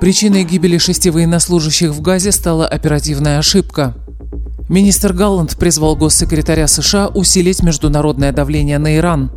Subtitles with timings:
[0.00, 3.94] Причиной гибели шести военнослужащих в Газе стала оперативная ошибка.
[4.70, 9.30] Министр Галланд призвал госсекретаря США усилить международное давление на Иран.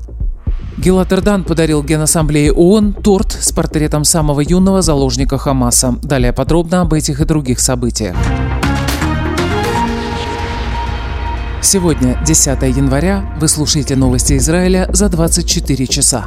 [0.78, 5.98] Гилат Эрдан подарил Генассамблее ООН торт с портретом самого юного заложника Хамаса.
[6.02, 8.16] Далее подробно об этих и других событиях.
[11.62, 16.26] Сегодня, 10 января, вы слушаете новости Израиля за 24 часа.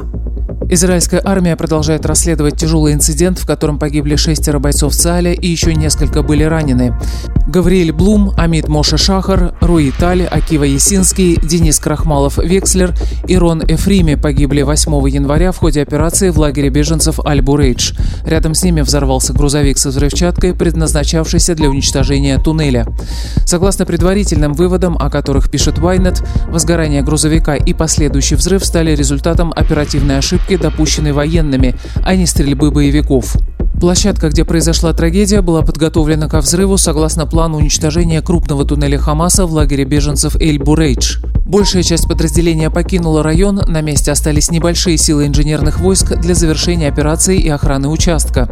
[0.69, 6.23] Израильская армия продолжает расследовать тяжелый инцидент, в котором погибли шестеро бойцов ЦАЛя и еще несколько
[6.23, 6.93] были ранены.
[7.47, 12.93] Гавриэль Блум, Амид Моше Шахар, Руи Таль, Акива Есинский, Денис Крахмалов-Векслер
[13.25, 17.93] и Рон Эфрими погибли 8 января в ходе операции в лагере беженцев Аль-Бурейдж.
[18.25, 22.85] Рядом с ними взорвался грузовик со взрывчаткой, предназначавшийся для уничтожения туннеля.
[23.45, 30.17] Согласно предварительным выводам, о которых пишет Вайнет, возгорание грузовика и последующий взрыв стали результатом оперативной
[30.17, 33.35] ошибки допущенной военными, а не стрельбы боевиков.
[33.79, 39.53] Площадка, где произошла трагедия, была подготовлена ко взрыву согласно плану уничтожения крупного туннеля Хамаса в
[39.53, 41.17] лагере беженцев Эль-Бурейдж.
[41.47, 47.39] Большая часть подразделения покинула район, на месте остались небольшие силы инженерных войск для завершения операции
[47.39, 48.49] и охраны участка.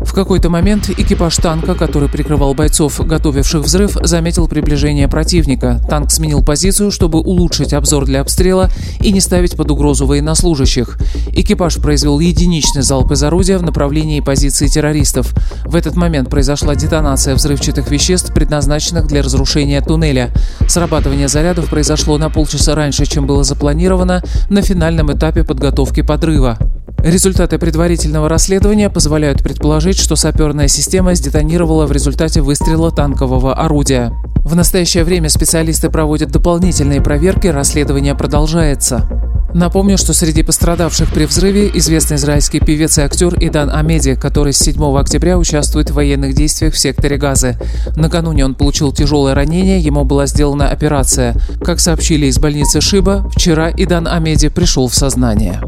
[0.00, 5.78] В какой-то момент экипаж танка, который прикрывал бойцов, готовивших взрыв, заметил приближение противника.
[5.90, 10.98] Танк сменил позицию, чтобы улучшить обзор для обстрела и не ставить под угрозу военнослужащих.
[11.34, 15.34] Экипаж произвел единичный залп из орудия в направлении позиции террористов.
[15.66, 20.32] В этот момент произошла детонация взрывчатых веществ, предназначенных для разрушения туннеля.
[20.66, 26.56] Срабатывание зарядов произошло на полчаса раньше, чем было запланировано на финальном этапе подготовки подрыва.
[27.02, 34.12] Результаты предварительного расследования позволяют предположить, что саперная система сдетонировала в результате выстрела танкового орудия.
[34.44, 39.08] В настоящее время специалисты проводят дополнительные проверки, расследование продолжается.
[39.54, 44.58] Напомню, что среди пострадавших при взрыве известный израильский певец и актер Идан Амеди, который с
[44.58, 47.56] 7 октября участвует в военных действиях в секторе Газы.
[47.96, 51.34] Накануне он получил тяжелое ранение, ему была сделана операция.
[51.62, 55.60] Как сообщили из больницы Шиба, вчера Идан Амеди пришел в сознание.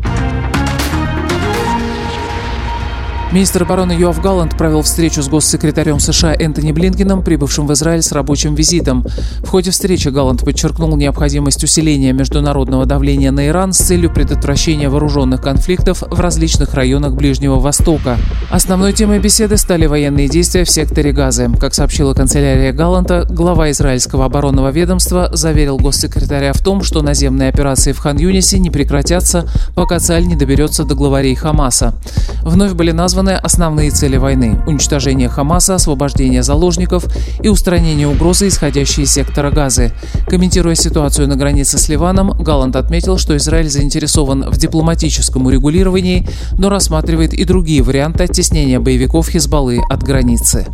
[3.33, 8.11] Министр обороны Юав Галланд провел встречу с госсекретарем США Энтони Блинкином, прибывшим в Израиль с
[8.11, 9.07] рабочим визитом.
[9.45, 15.41] В ходе встречи Галланд подчеркнул необходимость усиления международного давления на Иран с целью предотвращения вооруженных
[15.43, 18.19] конфликтов в различных районах Ближнего Востока.
[18.51, 21.49] Основной темой беседы стали военные действия в секторе Газы.
[21.61, 27.93] Как сообщила канцелярия Галланта, глава израильского оборонного ведомства заверил госсекретаря в том, что наземные операции
[27.93, 31.95] в Хан-Юнисе не прекратятся, пока Цаль не доберется до главарей Хамаса.
[32.43, 37.05] Вновь были названы названы основные цели войны– уничтожение Хамаса, освобождение заложников
[37.43, 39.93] и устранение угрозы, исходящей из сектора Газы.
[40.27, 46.71] Комментируя ситуацию на границе с Ливаном, Галланд отметил, что Израиль заинтересован в дипломатическом урегулировании, но
[46.71, 50.67] рассматривает и другие варианты оттеснения боевиков Хизбаллы от границы.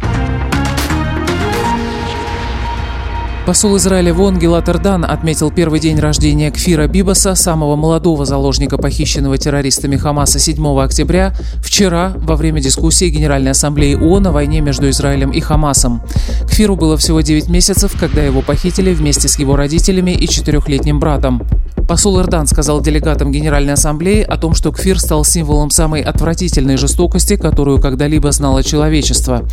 [3.47, 8.77] Посол Израиля в ООН Гилат Эрдан отметил первый день рождения Кфира Бибаса, самого молодого заложника,
[8.77, 14.91] похищенного террористами Хамаса 7 октября, вчера во время дискуссии Генеральной Ассамблеи ООН о войне между
[14.91, 16.03] Израилем и Хамасом.
[16.49, 21.41] Кфиру было всего 9 месяцев, когда его похитили вместе с его родителями и четырехлетним братом.
[21.87, 27.37] Посол Эрдан сказал делегатам Генеральной Ассамблеи о том, что Кфир стал символом самой отвратительной жестокости,
[27.37, 29.45] которую когда-либо знало человечество.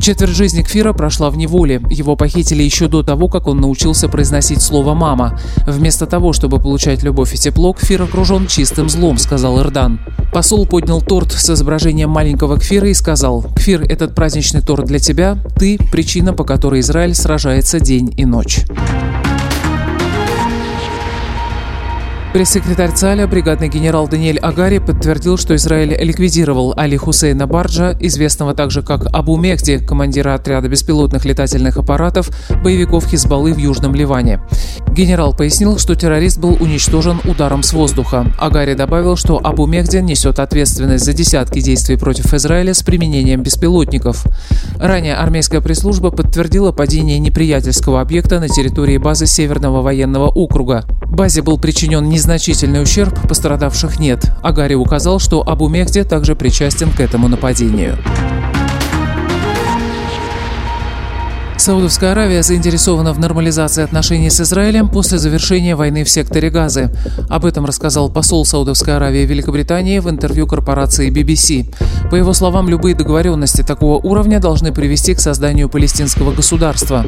[0.00, 1.82] Четверть жизни Кфира прошла в неволе.
[1.90, 5.38] Его похитили еще до того, как он научился произносить слово «мама».
[5.66, 10.00] Вместо того, чтобы получать любовь и тепло, Кфир окружен чистым злом, сказал Эрдан.
[10.32, 15.36] Посол поднял торт с изображением маленького Кфира и сказал, «Кфир, этот праздничный торт для тебя.
[15.58, 18.64] Ты– причина, по которой Израиль сражается день и ночь».
[22.32, 28.80] Пресс-секретарь ЦАЛЯ, бригадный генерал Даниэль Агари, подтвердил, что Израиль ликвидировал Али Хусейна Барджа, известного также
[28.80, 32.30] как Абу Мехди, командира отряда беспилотных летательных аппаратов
[32.64, 34.40] боевиков Хизбаллы в Южном Ливане.
[34.92, 38.24] Генерал пояснил, что террорист был уничтожен ударом с воздуха.
[38.38, 44.24] Агари добавил, что Абу Мехди несет ответственность за десятки действий против Израиля с применением беспилотников.
[44.78, 50.86] Ранее армейская пресс-служба подтвердила падение неприятельского объекта на территории базы Северного военного округа.
[51.12, 54.30] Базе был причинен незначительный ущерб, пострадавших нет.
[54.42, 57.98] Агари указал, что Абу Мехди также причастен к этому нападению.
[61.62, 66.90] Саудовская Аравия заинтересована в нормализации отношений с Израилем после завершения войны в секторе Газы.
[67.28, 71.72] Об этом рассказал посол Саудовской Аравии в Великобритании в интервью корпорации BBC.
[72.10, 77.06] По его словам, любые договоренности такого уровня должны привести к созданию палестинского государства.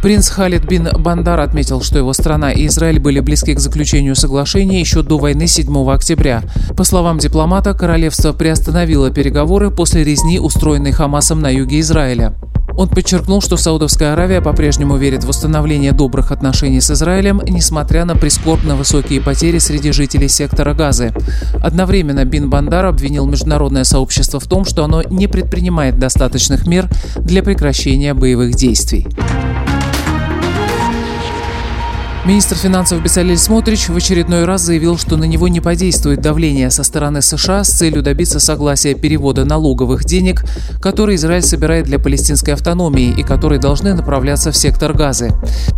[0.00, 4.80] Принц Халид бин Бандар отметил, что его страна и Израиль были близки к заключению соглашения
[4.80, 6.42] еще до войны 7 октября.
[6.74, 12.34] По словам дипломата, королевство приостановило переговоры после резни, устроенной Хамасом на юге Израиля.
[12.80, 18.16] Он подчеркнул, что Саудовская Аравия по-прежнему верит в восстановление добрых отношений с Израилем, несмотря на
[18.16, 21.12] прискорбно высокие потери среди жителей сектора Газы.
[21.62, 26.88] Одновременно Бин Бандар обвинил международное сообщество в том, что оно не предпринимает достаточных мер
[27.18, 29.06] для прекращения боевых действий.
[32.26, 36.84] Министр финансов Бесалель Смотрич в очередной раз заявил, что на него не подействует давление со
[36.84, 40.44] стороны США с целью добиться согласия перевода налоговых денег,
[40.82, 45.30] которые Израиль собирает для палестинской автономии и которые должны направляться в сектор Газы.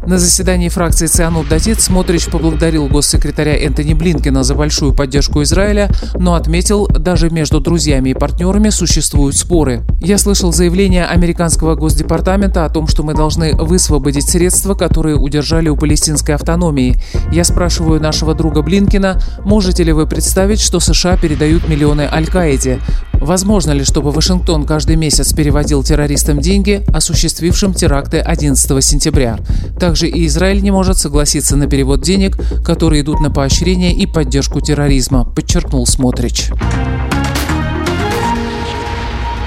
[0.04, 6.34] На заседании фракции Цианут Датит Смотрич поблагодарил госсекретаря Энтони Блинкина за большую поддержку Израиля, но
[6.34, 9.84] отметил, даже между друзьями и партнерами существуют споры.
[10.00, 15.76] Я слышал заявление американского госдепартамента о том, что мы должны высвободить средства, которые удержали у
[15.76, 16.96] палестинской палестинской автономии.
[17.32, 22.80] Я спрашиваю нашего друга Блинкина, можете ли вы представить, что США передают миллионы Аль-Каиде?
[23.14, 29.38] Возможно ли, чтобы Вашингтон каждый месяц переводил террористам деньги, осуществившим теракты 11 сентября?
[29.78, 34.60] Также и Израиль не может согласиться на перевод денег, которые идут на поощрение и поддержку
[34.60, 36.50] терроризма, подчеркнул Смотрич.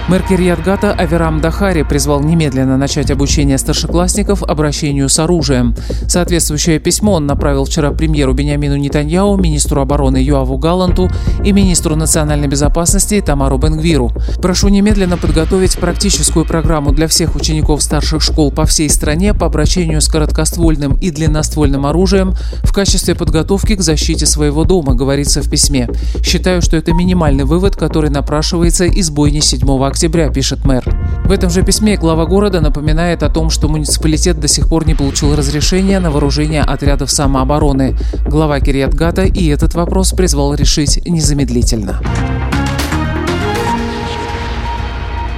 [0.08, 5.76] Мэр Кирьятгата Аверам Дахари призвал немедленно начать обучение старшеклассников обращению с оружием.
[6.08, 11.10] Соответствующее письмо он направил вчера премьеру Бениамину Нетаньяу, министру обороны Юаву Галанту
[11.44, 14.12] и министру национальной безопасности Тамару Бенгвиру.
[14.44, 20.02] Прошу немедленно подготовить практическую программу для всех учеников старших школ по всей стране по обращению
[20.02, 25.90] с короткоствольным и длинноствольным оружием в качестве подготовки к защите своего дома, говорится в письме.
[26.24, 30.84] Считаю, что это минимальный вывод, который напрашивается из бойни 7 октября октября, пишет мэр.
[31.24, 34.94] В этом же письме глава города напоминает о том, что муниципалитет до сих пор не
[34.94, 37.96] получил разрешения на вооружение отрядов самообороны.
[38.26, 42.02] Глава Кириатгата и этот вопрос призвал решить незамедлительно.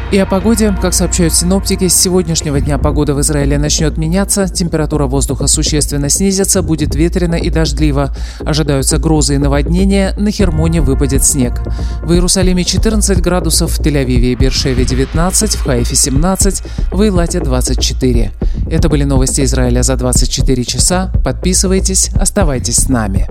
[0.09, 0.73] И о погоде.
[0.81, 6.61] Как сообщают синоптики, с сегодняшнего дня погода в Израиле начнет меняться, температура воздуха существенно снизится,
[6.61, 8.15] будет ветрено и дождливо.
[8.39, 11.61] Ожидаются грозы и наводнения, на Хермоне выпадет снег.
[12.03, 16.63] В Иерусалиме 14 градусов, в Тель-Авиве и Бершеве 19, в Хайфе 17,
[16.93, 18.31] в Эйлате 24.
[18.71, 21.11] Это были новости Израиля за 24 часа.
[21.25, 23.27] Подписывайтесь, оставайтесь с нами.